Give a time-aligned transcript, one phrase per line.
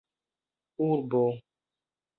[0.87, 1.25] urbo